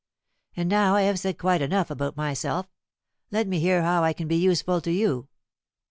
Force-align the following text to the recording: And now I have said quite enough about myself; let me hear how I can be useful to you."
And 0.55 0.67
now 0.67 0.95
I 0.95 1.03
have 1.03 1.19
said 1.19 1.37
quite 1.37 1.61
enough 1.61 1.91
about 1.91 2.17
myself; 2.17 2.67
let 3.29 3.47
me 3.47 3.59
hear 3.59 3.83
how 3.83 4.03
I 4.03 4.13
can 4.13 4.27
be 4.27 4.35
useful 4.35 4.81
to 4.81 4.91
you." 4.91 5.27